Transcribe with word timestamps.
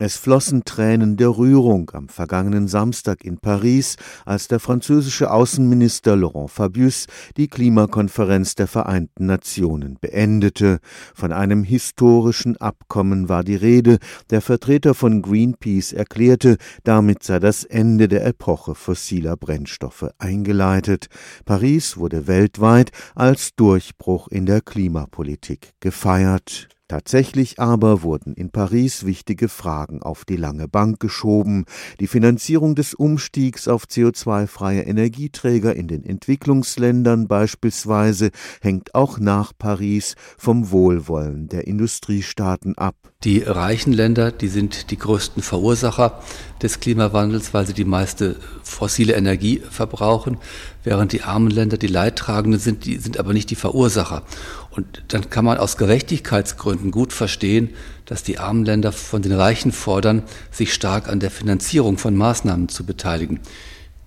Es 0.00 0.16
flossen 0.16 0.62
Tränen 0.64 1.16
der 1.16 1.36
Rührung 1.36 1.90
am 1.92 2.08
vergangenen 2.08 2.68
Samstag 2.68 3.24
in 3.24 3.38
Paris, 3.38 3.96
als 4.24 4.46
der 4.46 4.60
französische 4.60 5.32
Außenminister 5.32 6.14
Laurent 6.14 6.52
Fabius 6.52 7.06
die 7.36 7.48
Klimakonferenz 7.48 8.54
der 8.54 8.68
Vereinten 8.68 9.26
Nationen 9.26 9.98
beendete. 10.00 10.78
Von 11.16 11.32
einem 11.32 11.64
historischen 11.64 12.56
Abkommen 12.58 13.28
war 13.28 13.42
die 13.42 13.56
Rede. 13.56 13.98
Der 14.30 14.40
Vertreter 14.40 14.94
von 14.94 15.20
Greenpeace 15.20 15.94
erklärte, 15.94 16.58
damit 16.84 17.24
sei 17.24 17.40
das 17.40 17.64
Ende 17.64 18.06
der 18.06 18.24
Epoche 18.24 18.76
fossiler 18.76 19.36
Brennstoffe 19.36 20.10
eingeleitet. 20.18 21.08
Paris 21.44 21.96
wurde 21.96 22.28
weltweit 22.28 22.92
als 23.16 23.56
Durchbruch 23.56 24.28
in 24.28 24.46
der 24.46 24.60
Klimapolitik 24.60 25.72
gefeiert. 25.80 26.68
Tatsächlich 26.88 27.60
aber 27.60 28.02
wurden 28.02 28.32
in 28.32 28.48
Paris 28.50 29.04
wichtige 29.04 29.50
Fragen 29.50 30.02
auf 30.02 30.24
die 30.24 30.36
lange 30.36 30.68
Bank 30.68 31.00
geschoben. 31.00 31.66
Die 32.00 32.06
Finanzierung 32.06 32.74
des 32.74 32.94
Umstiegs 32.94 33.68
auf 33.68 33.84
CO2-freie 33.84 34.80
Energieträger 34.80 35.76
in 35.76 35.86
den 35.86 36.02
Entwicklungsländern 36.02 37.28
beispielsweise 37.28 38.30
hängt 38.62 38.94
auch 38.94 39.18
nach 39.18 39.52
Paris 39.58 40.14
vom 40.38 40.70
Wohlwollen 40.70 41.48
der 41.48 41.66
Industriestaaten 41.66 42.78
ab. 42.78 42.96
Die 43.24 43.42
reichen 43.42 43.92
Länder, 43.92 44.30
die 44.30 44.46
sind 44.46 44.92
die 44.92 44.96
größten 44.96 45.42
Verursacher 45.42 46.22
des 46.62 46.78
Klimawandels, 46.78 47.52
weil 47.52 47.66
sie 47.66 47.72
die 47.72 47.84
meiste 47.84 48.36
fossile 48.62 49.14
Energie 49.14 49.60
verbrauchen, 49.68 50.38
während 50.84 51.10
die 51.10 51.22
armen 51.22 51.50
Länder 51.50 51.78
die 51.78 51.88
Leidtragenden 51.88 52.60
sind, 52.60 52.84
die 52.84 52.96
sind 52.98 53.18
aber 53.18 53.32
nicht 53.32 53.50
die 53.50 53.56
Verursacher. 53.56 54.22
Und 54.70 55.02
dann 55.08 55.30
kann 55.30 55.44
man 55.44 55.58
aus 55.58 55.76
Gerechtigkeitsgründen 55.76 56.92
gut 56.92 57.12
verstehen, 57.12 57.70
dass 58.06 58.22
die 58.22 58.38
armen 58.38 58.64
Länder 58.64 58.92
von 58.92 59.20
den 59.20 59.32
Reichen 59.32 59.72
fordern, 59.72 60.22
sich 60.52 60.72
stark 60.72 61.08
an 61.08 61.18
der 61.18 61.32
Finanzierung 61.32 61.98
von 61.98 62.14
Maßnahmen 62.14 62.68
zu 62.68 62.86
beteiligen. 62.86 63.40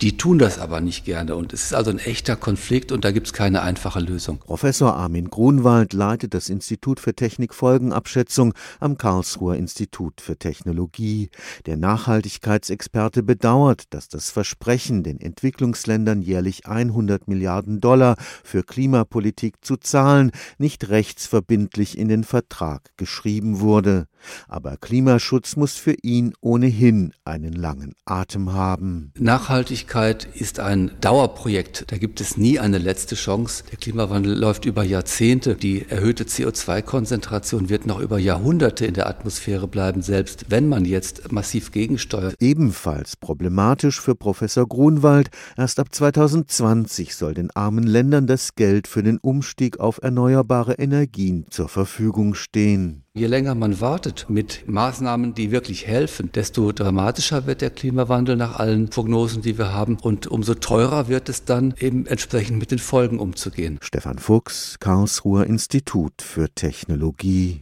Die 0.00 0.16
tun 0.16 0.38
das 0.38 0.60
aber 0.60 0.80
nicht 0.80 1.04
gerne 1.04 1.34
und 1.34 1.52
es 1.52 1.64
ist 1.64 1.74
also 1.74 1.90
ein 1.90 1.98
echter 1.98 2.36
Konflikt 2.36 2.92
und 2.92 3.04
da 3.04 3.10
gibt 3.10 3.26
es 3.26 3.32
keine 3.32 3.62
einfache 3.62 3.98
Lösung. 3.98 4.38
Professor 4.38 4.94
Armin 4.94 5.28
Grunwald 5.28 5.92
leitet 5.92 6.34
das 6.34 6.48
Institut 6.48 7.00
für 7.00 7.14
Technikfolgenabschätzung 7.14 8.54
am 8.78 8.96
Karlsruher 8.96 9.56
Institut 9.56 10.20
für 10.20 10.38
Technologie. 10.38 11.30
Der 11.66 11.76
Nachhaltigkeitsexperte 11.76 13.24
bedauert, 13.24 13.84
dass 13.90 14.08
das 14.08 14.30
Versprechen, 14.30 15.02
den 15.02 15.20
Entwicklungsländern 15.20 16.22
jährlich 16.22 16.66
100 16.66 17.26
Milliarden 17.26 17.80
Dollar 17.80 18.14
für 18.44 18.62
Klimapolitik 18.62 19.64
zu 19.64 19.78
zahlen, 19.78 20.30
nicht 20.58 20.90
rechtsverbindlich 20.90 21.98
in 21.98 22.06
den 22.06 22.22
Vertrag 22.22 22.96
geschrieben 22.96 23.58
wurde. 23.58 24.06
Aber 24.46 24.76
Klimaschutz 24.76 25.56
muss 25.56 25.74
für 25.74 25.94
ihn 26.02 26.34
ohnehin 26.40 27.12
einen 27.24 27.52
langen 27.52 27.94
Atem 28.04 28.52
haben. 28.52 29.12
Nachhaltigkeit 29.88 30.28
ist 30.34 30.60
ein 30.60 30.90
Dauerprojekt. 31.00 31.84
Da 31.88 31.96
gibt 31.96 32.20
es 32.20 32.36
nie 32.36 32.58
eine 32.58 32.78
letzte 32.78 33.14
Chance. 33.14 33.64
Der 33.70 33.78
Klimawandel 33.78 34.38
läuft 34.38 34.66
über 34.66 34.84
Jahrzehnte. 34.84 35.54
Die 35.54 35.86
erhöhte 35.88 36.24
CO2-Konzentration 36.24 37.68
wird 37.70 37.86
noch 37.86 37.98
über 37.98 38.18
Jahrhunderte 38.18 38.84
in 38.84 38.94
der 38.94 39.08
Atmosphäre 39.08 39.66
bleiben, 39.66 40.02
selbst 40.02 40.46
wenn 40.50 40.68
man 40.68 40.84
jetzt 40.84 41.32
massiv 41.32 41.72
gegensteuert. 41.72 42.34
Ebenfalls 42.38 43.16
problematisch 43.16 44.00
für 44.00 44.14
Professor 44.14 44.66
Grunwald. 44.66 45.30
Erst 45.56 45.80
ab 45.80 45.88
2020 45.94 47.14
soll 47.14 47.34
den 47.34 47.50
armen 47.52 47.84
Ländern 47.84 48.26
das 48.26 48.54
Geld 48.54 48.88
für 48.88 49.02
den 49.02 49.18
Umstieg 49.18 49.80
auf 49.80 50.00
erneuerbare 50.02 50.74
Energien 50.74 51.46
zur 51.50 51.68
Verfügung 51.68 52.34
stehen. 52.34 53.04
Je 53.14 53.26
länger 53.26 53.54
man 53.54 53.80
wartet 53.80 54.26
mit 54.28 54.68
Maßnahmen, 54.68 55.34
die 55.34 55.50
wirklich 55.50 55.86
helfen, 55.86 56.30
desto 56.32 56.72
dramatischer 56.72 57.46
wird 57.46 57.62
der 57.62 57.70
Klimawandel 57.70 58.36
nach 58.36 58.58
allen 58.58 58.90
Prognosen, 58.90 59.42
die 59.42 59.56
wir 59.56 59.72
haben. 59.72 59.96
Und 59.96 60.26
umso 60.26 60.54
teurer 60.54 61.08
wird 61.08 61.28
es 61.28 61.44
dann 61.44 61.74
eben 61.80 62.06
entsprechend 62.06 62.58
mit 62.58 62.70
den 62.70 62.78
Folgen 62.78 63.18
umzugehen. 63.18 63.78
Stefan 63.82 64.18
Fuchs, 64.18 64.76
Karlsruher 64.78 65.46
Institut 65.46 66.20
für 66.20 66.48
Technologie. 66.54 67.56